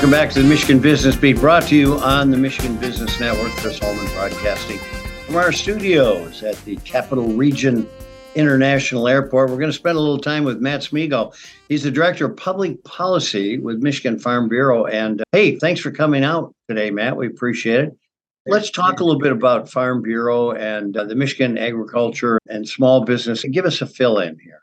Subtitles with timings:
[0.00, 3.50] Welcome back to the Michigan Business Beat, brought to you on the Michigan Business Network.
[3.58, 4.78] Chris Holman broadcasting
[5.26, 7.86] from our studios at the Capital Region
[8.34, 9.50] International Airport.
[9.50, 11.34] We're going to spend a little time with Matt Smego.
[11.68, 14.86] He's the Director of Public Policy with Michigan Farm Bureau.
[14.86, 17.18] And uh, hey, thanks for coming out today, Matt.
[17.18, 17.98] We appreciate it.
[18.46, 23.04] Let's talk a little bit about Farm Bureau and uh, the Michigan agriculture and small
[23.04, 23.44] business.
[23.44, 24.62] Give us a fill in here.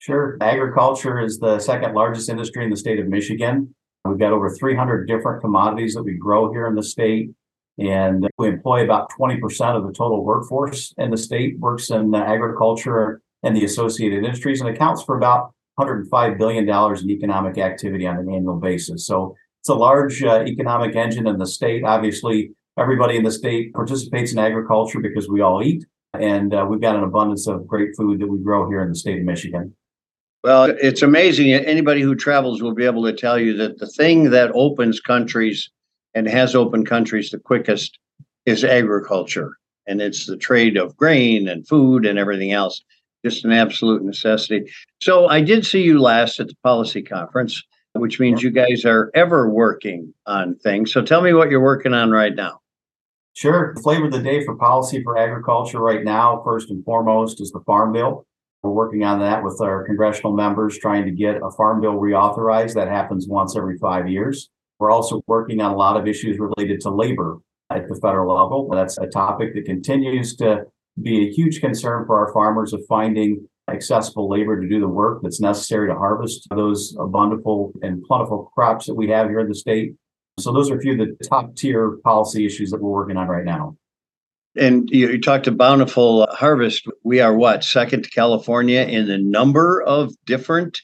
[0.00, 0.36] Sure.
[0.40, 3.72] Agriculture is the second largest industry in the state of Michigan.
[4.04, 7.30] We've got over 300 different commodities that we grow here in the state.
[7.78, 9.40] And we employ about 20%
[9.76, 14.68] of the total workforce in the state works in agriculture and the associated industries and
[14.68, 19.06] accounts for about $105 billion in economic activity on an annual basis.
[19.06, 21.82] So it's a large uh, economic engine in the state.
[21.84, 25.84] Obviously, everybody in the state participates in agriculture because we all eat.
[26.14, 28.94] And uh, we've got an abundance of great food that we grow here in the
[28.94, 29.74] state of Michigan.
[30.42, 31.52] Well, it's amazing.
[31.52, 35.70] Anybody who travels will be able to tell you that the thing that opens countries
[36.14, 37.98] and has opened countries the quickest
[38.44, 39.52] is agriculture.
[39.86, 42.82] And it's the trade of grain and food and everything else,
[43.24, 44.64] just an absolute necessity.
[45.00, 47.62] So I did see you last at the policy conference,
[47.92, 50.92] which means you guys are ever working on things.
[50.92, 52.58] So tell me what you're working on right now.
[53.34, 53.74] Sure.
[53.82, 57.60] Flavor of the day for policy for agriculture right now, first and foremost, is the
[57.60, 58.26] Farm Bill.
[58.62, 62.74] We're working on that with our congressional members, trying to get a farm bill reauthorized.
[62.74, 64.50] That happens once every five years.
[64.78, 67.38] We're also working on a lot of issues related to labor
[67.70, 68.68] at the federal level.
[68.70, 70.66] That's a topic that continues to
[71.00, 75.20] be a huge concern for our farmers of finding accessible labor to do the work
[75.22, 77.44] that's necessary to harvest those abundant
[77.82, 79.94] and plentiful crops that we have here in the state.
[80.38, 83.28] So those are a few of the top tier policy issues that we're working on
[83.28, 83.76] right now.
[84.56, 86.86] And you, you talked to bountiful harvest.
[87.04, 90.82] We are what second to California in the number of different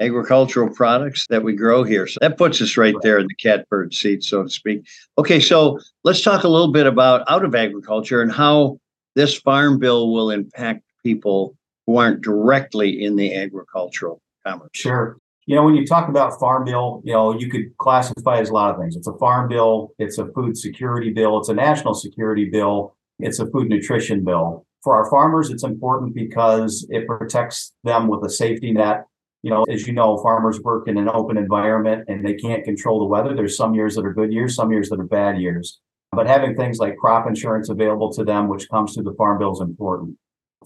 [0.00, 2.06] agricultural products that we grow here.
[2.06, 4.86] So that puts us right there in the catbird seat, so to speak.
[5.18, 8.78] Okay, so let's talk a little bit about out of agriculture and how
[9.14, 11.56] this farm bill will impact people
[11.86, 14.70] who aren't directly in the agricultural commerce.
[14.74, 15.16] Sure.
[15.46, 18.52] You know, when you talk about farm bill, you know, you could classify as a
[18.54, 18.96] lot of things.
[18.96, 23.40] It's a farm bill, it's a food security bill, it's a national security bill, it's
[23.40, 24.64] a food nutrition bill.
[24.82, 29.04] For our farmers, it's important because it protects them with a safety net.
[29.42, 32.98] You know, as you know, farmers work in an open environment and they can't control
[32.98, 33.34] the weather.
[33.34, 35.80] There's some years that are good years, some years that are bad years.
[36.12, 39.52] But having things like crop insurance available to them, which comes through the farm bill,
[39.52, 40.16] is important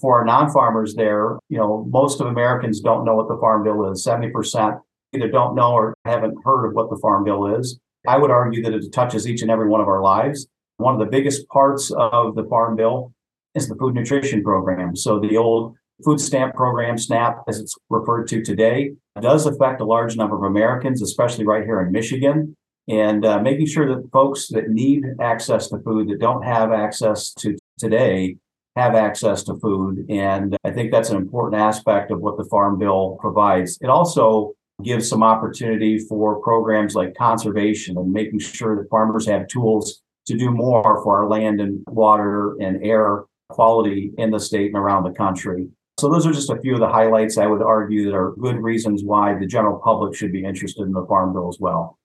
[0.00, 3.90] for our non-farmers there, you know, most of Americans don't know what the farm bill
[3.90, 4.06] is.
[4.06, 4.80] 70%
[5.14, 7.78] either don't know or haven't heard of what the farm bill is.
[8.06, 10.46] I would argue that it touches each and every one of our lives.
[10.76, 13.12] One of the biggest parts of the farm bill
[13.54, 14.94] is the food nutrition program.
[14.94, 19.84] So the old food stamp program, SNAP, as it's referred to today, does affect a
[19.84, 22.56] large number of Americans, especially right here in Michigan.
[22.88, 27.34] And uh, making sure that folks that need access to food that don't have access
[27.34, 28.36] to today
[28.78, 30.06] have access to food.
[30.08, 33.78] And I think that's an important aspect of what the Farm Bill provides.
[33.80, 39.48] It also gives some opportunity for programs like conservation and making sure that farmers have
[39.48, 44.66] tools to do more for our land and water and air quality in the state
[44.66, 45.66] and around the country.
[45.98, 48.58] So those are just a few of the highlights I would argue that are good
[48.58, 51.98] reasons why the general public should be interested in the farm bill as well.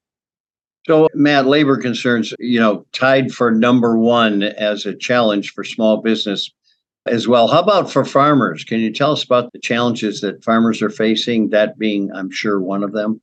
[0.87, 6.01] So, Matt, labor concerns, you know, tied for number one as a challenge for small
[6.01, 6.49] business
[7.05, 7.47] as well.
[7.47, 8.63] How about for farmers?
[8.63, 12.61] Can you tell us about the challenges that farmers are facing, that being, I'm sure,
[12.61, 13.21] one of them?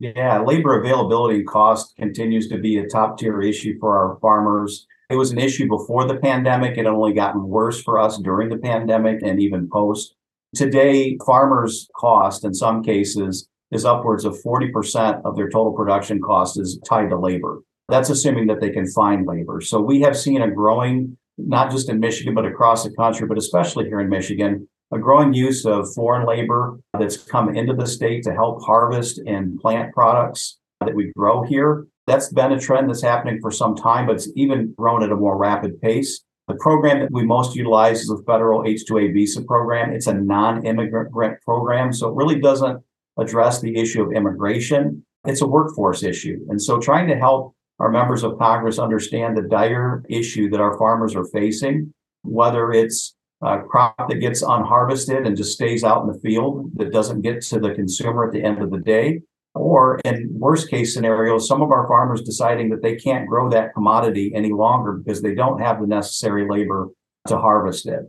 [0.00, 4.86] Yeah, labor availability cost continues to be a top tier issue for our farmers.
[5.10, 6.78] It was an issue before the pandemic.
[6.78, 10.14] It only gotten worse for us during the pandemic and even post.
[10.54, 16.58] Today, farmers' cost in some cases is upwards of 40% of their total production cost
[16.58, 17.60] is tied to labor.
[17.88, 19.60] That's assuming that they can find labor.
[19.60, 23.38] So we have seen a growing not just in Michigan, but across the country, but
[23.38, 28.22] especially here in Michigan, a growing use of foreign labor that's come into the state
[28.24, 31.86] to help harvest and plant products that we grow here.
[32.06, 35.16] That's been a trend that's happening for some time, but it's even grown at a
[35.16, 36.22] more rapid pace.
[36.48, 39.92] The program that we most utilize is the federal H-2A visa program.
[39.92, 42.82] It's a non-immigrant grant program, so it really doesn't
[43.18, 45.04] address the issue of immigration.
[45.26, 46.46] It's a workforce issue.
[46.48, 50.76] And so trying to help our members of Congress understand the dire issue that our
[50.78, 51.92] farmers are facing,
[52.22, 56.92] whether it's a crop that gets unharvested and just stays out in the field that
[56.92, 59.20] doesn't get to the consumer at the end of the day,
[59.54, 63.74] or in worst case scenarios, some of our farmers deciding that they can't grow that
[63.74, 66.88] commodity any longer because they don't have the necessary labor
[67.28, 68.00] to harvest it.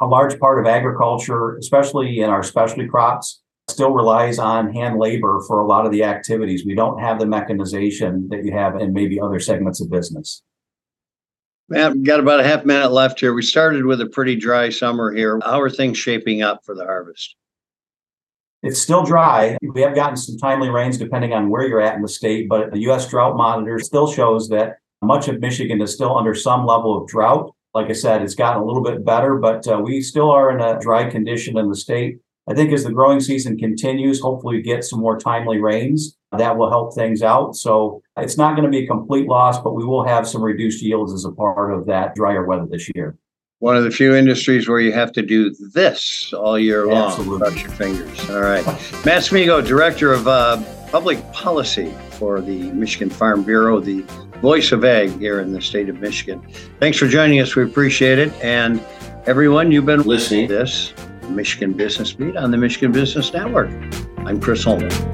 [0.00, 3.41] A large part of agriculture, especially in our specialty crops,
[3.72, 6.64] still relies on hand labor for a lot of the activities.
[6.64, 10.42] We don't have the mechanization that you have in maybe other segments of business.
[11.68, 13.32] Matt, we've got about a half minute left here.
[13.32, 15.40] We started with a pretty dry summer here.
[15.42, 17.34] How are things shaping up for the harvest?
[18.62, 19.56] It's still dry.
[19.62, 22.70] We have gotten some timely rains depending on where you're at in the state, but
[22.70, 23.08] the U.S.
[23.08, 27.52] Drought Monitor still shows that much of Michigan is still under some level of drought.
[27.74, 30.60] Like I said, it's gotten a little bit better, but uh, we still are in
[30.60, 32.18] a dry condition in the state.
[32.48, 36.16] I think as the growing season continues, hopefully we get some more timely rains.
[36.36, 37.54] That will help things out.
[37.54, 40.82] So it's not going to be a complete loss, but we will have some reduced
[40.82, 43.16] yields as a part of that drier weather this year.
[43.58, 47.10] One of the few industries where you have to do this all year long.
[47.10, 47.38] Absolutely.
[47.38, 48.30] Cross your fingers.
[48.30, 48.64] All right.
[49.04, 50.60] Matt Smego, Director of uh,
[50.90, 54.00] Public Policy for the Michigan Farm Bureau, the
[54.40, 56.44] voice of ag here in the state of Michigan.
[56.80, 57.54] Thanks for joining us.
[57.54, 58.32] We appreciate it.
[58.42, 58.84] And
[59.26, 60.92] everyone, you've been listening to this
[61.30, 63.70] Michigan Business Beat on the Michigan Business Network.
[64.18, 65.11] I'm Chris Holman.